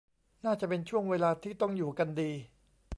[0.45, 2.31] น่าจะเป็นช่วงเวลาที่ต้องอยู่กันดี